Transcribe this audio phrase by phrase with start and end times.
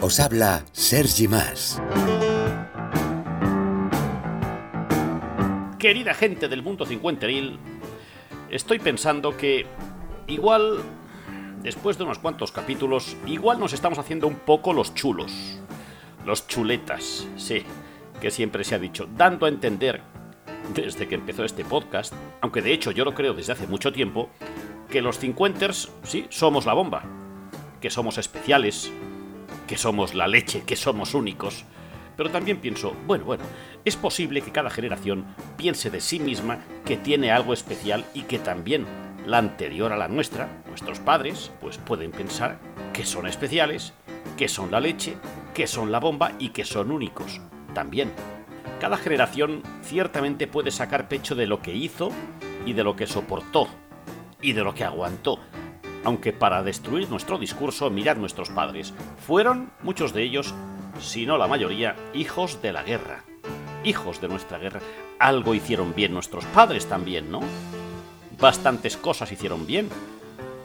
[0.00, 1.78] Os habla Sergi Más.
[5.78, 7.58] Querida gente del mundo cincuenteril,
[8.48, 9.66] estoy pensando que
[10.26, 10.78] igual,
[11.62, 15.60] después de unos cuantos capítulos, igual nos estamos haciendo un poco los chulos.
[16.24, 17.62] Los chuletas, sí,
[18.22, 20.00] que siempre se ha dicho, dando a entender,
[20.74, 24.30] desde que empezó este podcast, aunque de hecho yo lo creo desde hace mucho tiempo,
[24.88, 27.02] que los cincuenters, sí, somos la bomba,
[27.80, 28.90] que somos especiales,
[29.66, 31.64] que somos la leche, que somos únicos.
[32.16, 33.44] Pero también pienso, bueno, bueno,
[33.84, 35.26] es posible que cada generación
[35.56, 38.86] piense de sí misma que tiene algo especial y que también
[39.26, 42.58] la anterior a la nuestra, nuestros padres, pues pueden pensar
[42.92, 43.92] que son especiales,
[44.36, 45.16] que son la leche,
[45.52, 47.40] que son la bomba y que son únicos
[47.74, 48.12] también.
[48.80, 52.10] Cada generación ciertamente puede sacar pecho de lo que hizo
[52.64, 53.68] y de lo que soportó
[54.40, 55.38] y de lo que aguantó,
[56.04, 58.94] aunque para destruir nuestro discurso, mirad nuestros padres.
[59.26, 60.54] Fueron, muchos de ellos,
[61.00, 63.24] si no la mayoría, hijos de la guerra.
[63.84, 64.80] Hijos de nuestra guerra.
[65.18, 67.40] Algo hicieron bien nuestros padres también, ¿no?
[68.38, 69.88] Bastantes cosas hicieron bien.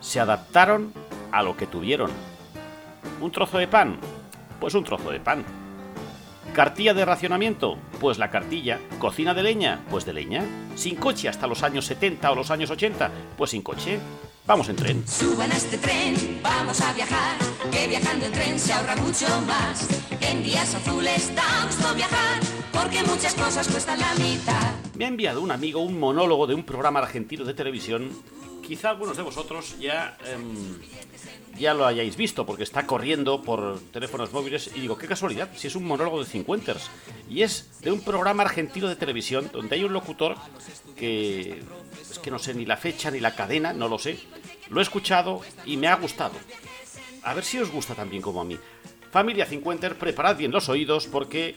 [0.00, 0.92] Se adaptaron
[1.32, 2.10] a lo que tuvieron.
[3.20, 3.98] ¿Un trozo de pan?
[4.60, 5.44] Pues un trozo de pan.
[6.54, 7.76] ¿Cartilla de racionamiento?
[8.00, 8.78] Pues la cartilla.
[9.00, 9.80] ¿Cocina de leña?
[9.90, 10.44] Pues de leña.
[10.76, 13.10] ¿Sin coche hasta los años 70 o los años 80?
[13.36, 13.98] Pues sin coche.
[14.46, 15.08] Vamos en tren.
[15.08, 17.38] Suban a este tren, vamos a viajar,
[17.72, 19.88] que viajando en tren se ahorra mucho más.
[20.20, 22.40] En días azules da gusto viajar,
[22.72, 24.74] porque muchas cosas cuestan la mitad.
[24.96, 28.10] Me ha enviado un amigo un monólogo de un programa argentino de televisión.
[28.66, 30.78] Quizá algunos de vosotros ya, em,
[31.58, 34.70] ya lo hayáis visto, porque está corriendo por teléfonos móviles.
[34.74, 36.90] Y digo, qué casualidad, si es un monólogo de cincuenters.
[37.28, 40.36] Y es de un programa argentino de televisión donde hay un locutor
[40.96, 41.62] que
[42.10, 44.18] es que no sé ni la fecha ni la cadena, no lo sé.
[44.70, 46.34] Lo he escuchado y me ha gustado.
[47.22, 48.58] A ver si os gusta también como a mí.
[49.10, 51.54] Familia 50, preparad bien los oídos porque,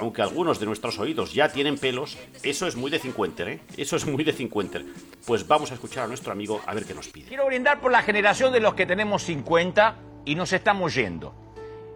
[0.00, 3.60] aunque algunos de nuestros oídos ya tienen pelos, eso es muy de 50, ¿eh?
[3.76, 4.80] Eso es muy de 50.
[5.26, 7.28] Pues vamos a escuchar a nuestro amigo a ver qué nos pide.
[7.28, 11.34] Quiero brindar por la generación de los que tenemos 50 y nos estamos yendo.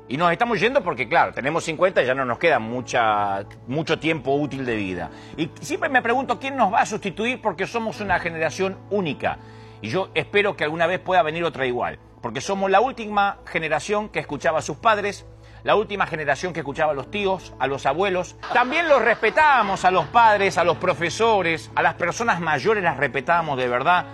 [0.07, 3.99] Y nos estamos yendo porque, claro, tenemos 50 y ya no nos queda mucha, mucho
[3.99, 5.11] tiempo útil de vida.
[5.39, 9.39] Y siempre me pregunto quién nos va a sustituir porque somos una generación única.
[9.81, 11.99] Y yo espero que alguna vez pueda venir otra igual.
[12.21, 15.25] Porque somos la última generación que escuchaba a sus padres,
[15.65, 18.37] la última generación que escuchaba a los tíos, a los abuelos.
[18.53, 23.57] También los respetábamos a los padres, a los profesores, a las personas mayores las respetábamos
[23.57, 24.05] de verdad.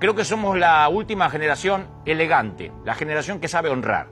[0.00, 4.08] Creo que somos la última generación elegante, la generación que sabe honrar.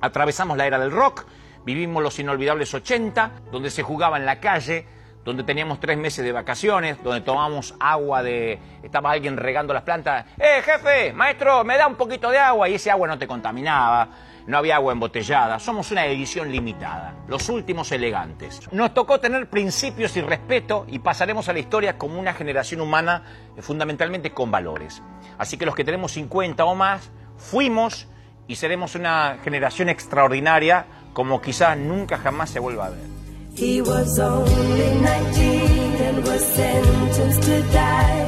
[0.00, 1.26] Atravesamos la era del rock,
[1.64, 4.86] vivimos los inolvidables 80, donde se jugaba en la calle,
[5.24, 8.58] donde teníamos tres meses de vacaciones, donde tomábamos agua de...
[8.82, 10.26] Estaba alguien regando las plantas.
[10.38, 11.12] ¡Eh, jefe!
[11.12, 14.08] Maestro, me da un poquito de agua y ese agua no te contaminaba.
[14.46, 15.58] No había agua embotellada.
[15.58, 17.14] Somos una edición limitada.
[17.28, 18.72] Los últimos elegantes.
[18.72, 23.22] Nos tocó tener principios y respeto y pasaremos a la historia como una generación humana
[23.56, 25.02] eh, fundamentalmente con valores.
[25.36, 28.08] Así que los que tenemos 50 o más, fuimos
[28.46, 33.17] y seremos una generación extraordinaria como quizás nunca jamás se vuelva a ver.
[33.58, 38.26] He was only 19 and was sentenced to die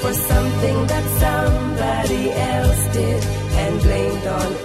[0.00, 3.24] for something that somebody else did
[3.56, 4.60] and blamed on.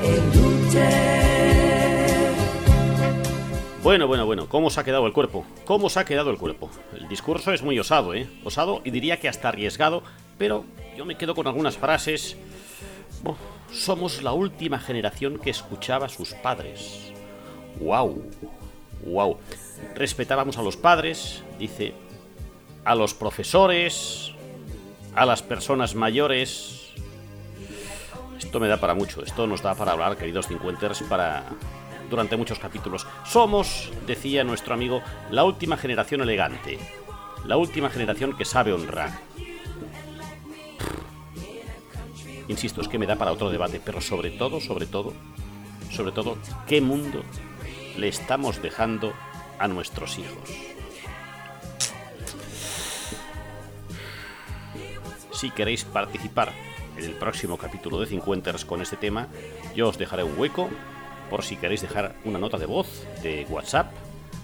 [3.86, 5.46] Bueno, bueno, bueno, ¿cómo se ha quedado el cuerpo?
[5.64, 6.72] ¿Cómo se ha quedado el cuerpo?
[6.98, 8.28] El discurso es muy osado, ¿eh?
[8.44, 10.02] Osado y diría que hasta arriesgado,
[10.40, 10.66] pero
[10.98, 12.36] yo me quedo con algunas frases.
[13.72, 17.12] Somos la última generación que escuchaba a sus padres.
[17.80, 18.24] ¡Wow!
[19.06, 19.38] ¡Wow!
[19.96, 21.94] Respetábamos a los padres, dice,
[22.84, 24.32] a los profesores,
[25.16, 26.94] a las personas mayores.
[28.38, 31.46] Esto me da para mucho, esto nos da para hablar, queridos cincuenters, para
[32.10, 33.08] durante muchos capítulos.
[33.26, 36.78] Somos, decía nuestro amigo, la última generación elegante,
[37.46, 39.12] la última generación que sabe honrar.
[42.48, 45.14] Insisto, es que me da para otro debate, pero sobre todo, sobre todo,
[45.92, 46.38] sobre todo,
[46.68, 47.24] ¿qué mundo
[47.98, 49.14] le estamos dejando
[49.60, 50.50] a nuestros hijos?
[55.34, 56.54] Si queréis participar
[56.98, 59.28] en el próximo capítulo de 50 con este tema,
[59.76, 60.70] yo os dejaré un hueco
[61.30, 63.92] por si queréis dejar una nota de voz de WhatsApp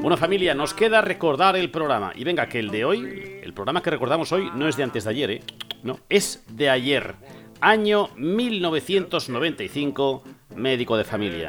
[0.00, 2.12] Bueno familia, nos queda recordar el programa.
[2.14, 5.04] Y venga, que el de hoy, el programa que recordamos hoy no es de antes
[5.04, 5.40] de ayer, ¿eh?
[5.82, 7.14] No, es de ayer,
[7.60, 10.24] año 1995,
[10.56, 11.48] médico de familia.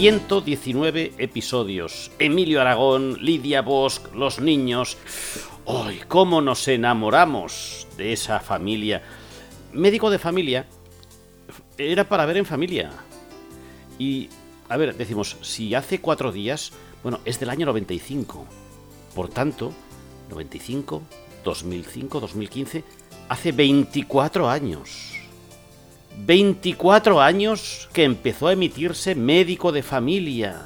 [0.00, 2.10] 119 episodios.
[2.18, 4.96] Emilio Aragón, Lidia Bosch, los niños.
[5.66, 9.02] ¡Ay, cómo nos enamoramos de esa familia!
[9.74, 10.64] Médico de familia
[11.76, 12.90] era para ver en familia.
[13.98, 14.30] Y,
[14.70, 18.46] a ver, decimos, si hace cuatro días, bueno, es del año 95.
[19.14, 19.70] Por tanto,
[20.30, 21.02] 95,
[21.44, 22.84] 2005, 2015,
[23.28, 25.19] hace 24 años.
[26.26, 30.62] 24 años que empezó a emitirse médico de familia.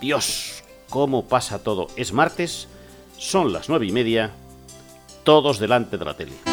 [0.00, 1.88] Dios, cómo pasa todo.
[1.96, 2.68] Es martes,
[3.16, 4.32] son las nueve y media,
[5.24, 6.47] todos delante de la tele.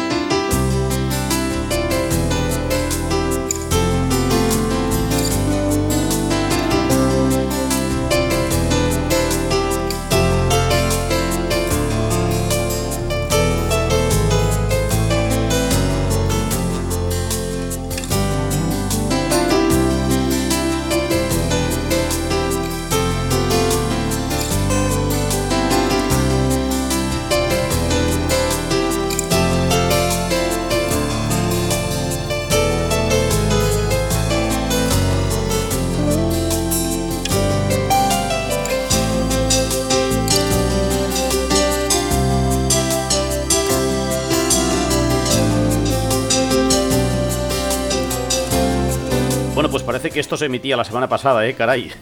[50.10, 51.54] Que esto se emitía la semana pasada, ¿eh?
[51.54, 51.92] Caray.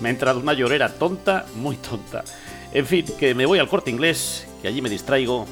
[0.00, 2.24] Me ha entrado una llorera tonta, muy tonta.
[2.72, 5.46] En fin, que me voy al corte inglés, que allí me distraigo,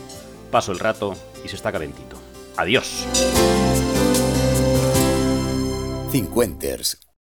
[0.50, 1.14] paso el rato
[1.44, 2.16] y se está calentito.
[2.56, 3.06] Adiós.
[6.10, 7.00] Cincuenters,